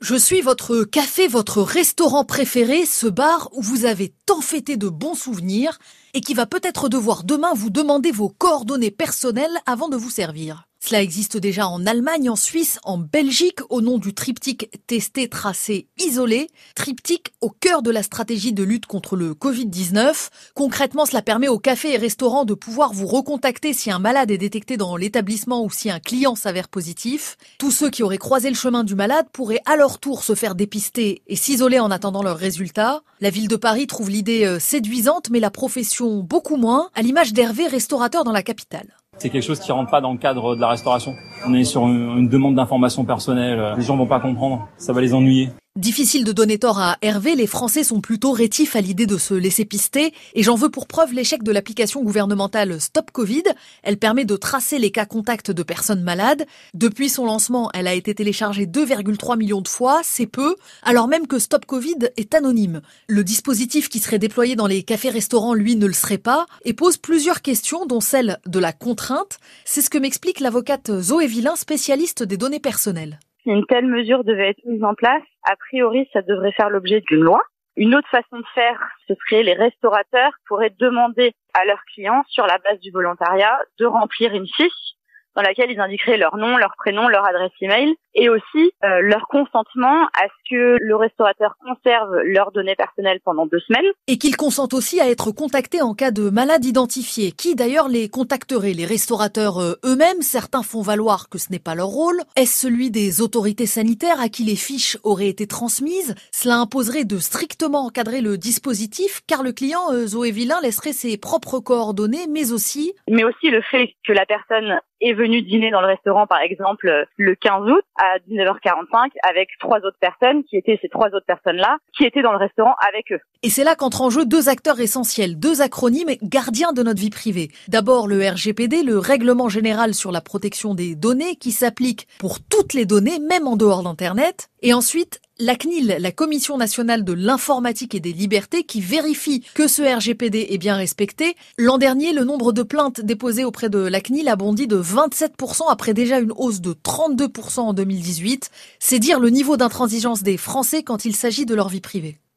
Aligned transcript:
Je 0.00 0.14
suis 0.16 0.40
votre 0.40 0.84
café, 0.84 1.28
votre 1.28 1.60
restaurant 1.60 2.24
préféré, 2.24 2.86
ce 2.86 3.06
bar 3.06 3.50
où 3.52 3.60
vous 3.60 3.84
avez 3.84 4.14
tant 4.24 4.40
fêté 4.40 4.76
de 4.76 4.88
bons 4.88 5.14
souvenirs 5.14 5.78
et 6.14 6.20
qui 6.22 6.32
va 6.32 6.46
peut-être 6.46 6.88
devoir 6.88 7.24
demain 7.24 7.52
vous 7.54 7.70
demander 7.70 8.10
vos 8.10 8.30
coordonnées 8.30 8.90
personnelles 8.90 9.58
avant 9.66 9.88
de 9.88 9.96
vous 9.96 10.10
servir. 10.10 10.66
Cela 10.86 11.00
existe 11.00 11.38
déjà 11.38 11.66
en 11.66 11.86
Allemagne, 11.86 12.28
en 12.28 12.36
Suisse, 12.36 12.78
en 12.84 12.98
Belgique, 12.98 13.60
au 13.70 13.80
nom 13.80 13.96
du 13.96 14.12
triptyque 14.12 14.68
testé, 14.86 15.30
tracé, 15.30 15.88
isolé, 15.96 16.50
triptyque 16.74 17.32
au 17.40 17.48
cœur 17.48 17.80
de 17.80 17.90
la 17.90 18.02
stratégie 18.02 18.52
de 18.52 18.62
lutte 18.62 18.84
contre 18.84 19.16
le 19.16 19.32
Covid-19. 19.32 20.28
Concrètement, 20.52 21.06
cela 21.06 21.22
permet 21.22 21.48
aux 21.48 21.58
cafés 21.58 21.94
et 21.94 21.96
restaurants 21.96 22.44
de 22.44 22.52
pouvoir 22.52 22.92
vous 22.92 23.06
recontacter 23.06 23.72
si 23.72 23.90
un 23.90 23.98
malade 23.98 24.30
est 24.30 24.36
détecté 24.36 24.76
dans 24.76 24.98
l'établissement 24.98 25.64
ou 25.64 25.70
si 25.70 25.90
un 25.90 26.00
client 26.00 26.34
s'avère 26.34 26.68
positif. 26.68 27.38
Tous 27.58 27.70
ceux 27.70 27.88
qui 27.88 28.02
auraient 28.02 28.18
croisé 28.18 28.50
le 28.50 28.54
chemin 28.54 28.84
du 28.84 28.94
malade 28.94 29.28
pourraient 29.32 29.62
à 29.64 29.76
leur 29.76 29.98
tour 29.98 30.22
se 30.22 30.34
faire 30.34 30.54
dépister 30.54 31.22
et 31.26 31.36
s'isoler 31.36 31.78
en 31.78 31.90
attendant 31.90 32.22
leurs 32.22 32.36
résultats. 32.36 33.02
La 33.22 33.30
ville 33.30 33.48
de 33.48 33.56
Paris 33.56 33.86
trouve 33.86 34.10
l'idée 34.10 34.44
euh, 34.44 34.58
séduisante, 34.60 35.30
mais 35.30 35.40
la 35.40 35.50
profession 35.50 36.22
beaucoup 36.22 36.56
moins, 36.56 36.90
à 36.94 37.00
l'image 37.00 37.32
d'Hervé, 37.32 37.68
restaurateur 37.68 38.22
dans 38.22 38.32
la 38.32 38.42
capitale. 38.42 38.94
C'est 39.18 39.30
quelque 39.30 39.42
chose 39.42 39.60
qui 39.60 39.72
rentre 39.72 39.90
pas 39.90 40.00
dans 40.00 40.12
le 40.12 40.18
cadre 40.18 40.54
de 40.56 40.60
la 40.60 40.68
restauration. 40.68 41.14
On 41.46 41.54
est 41.54 41.64
sur 41.64 41.86
une, 41.86 42.28
demande 42.28 42.54
d'information 42.54 43.04
personnelle. 43.04 43.74
Les 43.76 43.82
gens 43.82 43.96
vont 43.96 44.06
pas 44.06 44.20
comprendre. 44.20 44.68
Ça 44.76 44.92
va 44.92 45.00
les 45.00 45.14
ennuyer. 45.14 45.50
Difficile 45.76 46.22
de 46.22 46.30
donner 46.30 46.60
tort 46.60 46.78
à 46.78 46.98
Hervé, 47.02 47.34
les 47.34 47.48
Français 47.48 47.82
sont 47.82 48.00
plutôt 48.00 48.30
rétifs 48.30 48.76
à 48.76 48.80
l'idée 48.80 49.06
de 49.06 49.18
se 49.18 49.34
laisser 49.34 49.64
pister, 49.64 50.14
et 50.34 50.44
j'en 50.44 50.54
veux 50.54 50.68
pour 50.68 50.86
preuve 50.86 51.12
l'échec 51.12 51.42
de 51.42 51.50
l'application 51.50 52.00
gouvernementale 52.04 52.80
Stop 52.80 53.10
Covid. 53.10 53.42
Elle 53.82 53.96
permet 53.96 54.24
de 54.24 54.36
tracer 54.36 54.78
les 54.78 54.92
cas 54.92 55.04
contacts 55.04 55.50
de 55.50 55.62
personnes 55.64 56.04
malades. 56.04 56.46
Depuis 56.74 57.08
son 57.08 57.24
lancement, 57.24 57.70
elle 57.74 57.88
a 57.88 57.94
été 57.94 58.14
téléchargée 58.14 58.66
2,3 58.66 59.36
millions 59.36 59.62
de 59.62 59.66
fois, 59.66 60.02
c'est 60.04 60.28
peu, 60.28 60.54
alors 60.84 61.08
même 61.08 61.26
que 61.26 61.40
Stop 61.40 61.66
Covid 61.66 62.08
est 62.16 62.36
anonyme. 62.36 62.80
Le 63.08 63.24
dispositif 63.24 63.88
qui 63.88 63.98
serait 63.98 64.20
déployé 64.20 64.54
dans 64.54 64.68
les 64.68 64.84
cafés-restaurants, 64.84 65.54
lui, 65.54 65.74
ne 65.74 65.88
le 65.88 65.92
serait 65.92 66.18
pas, 66.18 66.46
et 66.64 66.72
pose 66.72 66.98
plusieurs 66.98 67.42
questions, 67.42 67.84
dont 67.84 67.98
celle 67.98 68.38
de 68.46 68.60
la 68.60 68.72
contrainte. 68.72 69.40
C'est 69.64 69.82
ce 69.82 69.90
que 69.90 69.98
m'explique 69.98 70.38
l'avocate 70.38 71.00
Zoé 71.00 71.26
Villain, 71.26 71.56
spécialiste 71.56 72.22
des 72.22 72.36
données 72.36 72.60
personnelles. 72.60 73.18
Une 73.46 73.66
telle 73.66 73.86
mesure 73.86 74.24
devait 74.24 74.50
être 74.50 74.64
mise 74.64 74.82
en 74.82 74.94
place, 74.94 75.22
a 75.44 75.56
priori, 75.56 76.08
ça 76.12 76.22
devrait 76.22 76.52
faire 76.52 76.70
l'objet 76.70 77.00
d'une 77.00 77.22
loi. 77.22 77.42
Une 77.76 77.94
autre 77.94 78.08
façon 78.08 78.38
de 78.38 78.46
faire, 78.54 78.80
ce 79.08 79.14
serait 79.14 79.42
les 79.42 79.54
restaurateurs 79.54 80.32
pourraient 80.46 80.74
demander 80.78 81.34
à 81.54 81.64
leurs 81.64 81.82
clients, 81.92 82.22
sur 82.28 82.46
la 82.46 82.58
base 82.58 82.78
du 82.80 82.90
volontariat, 82.90 83.58
de 83.78 83.86
remplir 83.86 84.32
une 84.32 84.46
fiche 84.46 84.94
dans 85.34 85.42
laquelle 85.42 85.70
ils 85.70 85.80
indiqueraient 85.80 86.16
leur 86.16 86.36
nom, 86.36 86.56
leur 86.56 86.74
prénom, 86.76 87.08
leur 87.08 87.26
adresse 87.26 87.52
email 87.60 87.94
et 88.14 88.28
aussi 88.28 88.72
euh, 88.84 89.00
leur 89.00 89.26
consentement 89.28 90.04
à 90.06 90.26
ce 90.28 90.50
que 90.50 90.76
le 90.80 90.96
restaurateur 90.96 91.56
conserve 91.64 92.16
leurs 92.24 92.52
données 92.52 92.76
personnelles 92.76 93.20
pendant 93.24 93.46
deux 93.46 93.60
semaines. 93.60 93.90
Et 94.06 94.18
qu'ils 94.18 94.36
consentent 94.36 94.74
aussi 94.74 95.00
à 95.00 95.08
être 95.08 95.32
contactés 95.32 95.82
en 95.82 95.94
cas 95.94 96.10
de 96.10 96.30
malade 96.30 96.64
identifié. 96.64 97.32
Qui 97.32 97.54
d'ailleurs 97.54 97.88
les 97.88 98.08
contacterait? 98.08 98.72
Les 98.72 98.86
restaurateurs 98.86 99.58
euh, 99.58 99.74
eux-mêmes? 99.84 100.22
Certains 100.22 100.62
font 100.62 100.82
valoir 100.82 101.28
que 101.28 101.38
ce 101.38 101.50
n'est 101.50 101.58
pas 101.58 101.74
leur 101.74 101.88
rôle. 101.88 102.20
Est-ce 102.36 102.66
celui 102.66 102.90
des 102.90 103.20
autorités 103.20 103.66
sanitaires 103.66 104.20
à 104.20 104.28
qui 104.28 104.44
les 104.44 104.56
fiches 104.56 104.96
auraient 105.02 105.28
été 105.28 105.46
transmises? 105.46 106.14
Cela 106.32 106.56
imposerait 106.56 107.04
de 107.04 107.18
strictement 107.18 107.86
encadrer 107.86 108.20
le 108.20 108.38
dispositif 108.38 109.22
car 109.26 109.42
le 109.42 109.52
client, 109.52 109.92
euh, 109.92 110.06
Zoé 110.06 110.30
Villain, 110.30 110.60
laisserait 110.62 110.92
ses 110.92 111.16
propres 111.16 111.58
coordonnées 111.58 112.26
mais 112.30 112.52
aussi... 112.52 112.92
Mais 113.08 113.24
aussi 113.24 113.50
le 113.50 113.62
fait 113.62 113.94
que 114.06 114.12
la 114.12 114.26
personne 114.26 114.78
est 115.00 115.12
venue 115.12 115.42
dîner 115.42 115.70
dans 115.70 115.80
le 115.80 115.86
restaurant 115.86 116.26
par 116.26 116.40
exemple 116.40 117.06
le 117.16 117.34
15 117.34 117.70
août 117.70 117.84
à 118.04 118.18
19h45 118.30 119.12
avec 119.28 119.48
trois 119.58 119.78
autres 119.78 119.98
personnes 119.98 120.44
qui 120.44 120.56
étaient 120.56 120.78
ces 120.82 120.88
trois 120.88 121.08
autres 121.08 121.26
personnes-là 121.26 121.78
qui 121.96 122.04
étaient 122.04 122.22
dans 122.22 122.32
le 122.32 122.38
restaurant 122.38 122.74
avec 122.86 123.12
eux. 123.12 123.20
Et 123.42 123.48
c'est 123.48 123.64
là 123.64 123.74
qu'entrent 123.76 124.02
en 124.02 124.10
jeu 124.10 124.26
deux 124.26 124.48
acteurs 124.48 124.80
essentiels, 124.80 125.38
deux 125.38 125.62
acronymes 125.62 126.10
gardiens 126.22 126.72
de 126.72 126.82
notre 126.82 127.00
vie 127.00 127.10
privée. 127.10 127.50
D'abord 127.68 128.06
le 128.06 128.28
RGPD, 128.28 128.82
le 128.82 128.98
Règlement 128.98 129.48
général 129.48 129.94
sur 129.94 130.12
la 130.12 130.20
protection 130.20 130.74
des 130.74 130.94
données 130.94 131.36
qui 131.36 131.52
s'applique 131.52 132.06
pour 132.18 132.38
toutes 132.40 132.74
les 132.74 132.84
données, 132.84 133.18
même 133.18 133.46
en 133.46 133.56
dehors 133.56 133.82
d'Internet. 133.82 134.48
Et 134.62 134.72
ensuite 134.72 135.20
la 135.38 135.56
CNIL, 135.56 135.96
la 135.98 136.12
Commission 136.12 136.56
nationale 136.56 137.02
de 137.02 137.12
l'informatique 137.12 137.94
et 137.94 138.00
des 138.00 138.12
libertés, 138.12 138.62
qui 138.62 138.80
vérifie 138.80 139.44
que 139.54 139.66
ce 139.66 139.82
RGPD 139.82 140.46
est 140.50 140.58
bien 140.58 140.76
respecté. 140.76 141.34
L'an 141.58 141.78
dernier, 141.78 142.12
le 142.12 142.24
nombre 142.24 142.52
de 142.52 142.62
plaintes 142.62 143.00
déposées 143.00 143.44
auprès 143.44 143.68
de 143.68 143.78
la 143.78 144.00
CNIL 144.00 144.28
a 144.28 144.36
bondi 144.36 144.66
de 144.66 144.80
27% 144.80 145.62
après 145.68 145.92
déjà 145.92 146.20
une 146.20 146.32
hausse 146.36 146.60
de 146.60 146.72
32% 146.72 147.60
en 147.60 147.72
2018. 147.74 148.50
C'est 148.78 148.98
dire 149.00 149.18
le 149.18 149.30
niveau 149.30 149.56
d'intransigeance 149.56 150.22
des 150.22 150.36
Français 150.36 150.82
quand 150.82 151.04
il 151.04 151.16
s'agit 151.16 151.46
de 151.46 151.54
leur 151.54 151.68
vie 151.68 151.80
privée. 151.80 152.18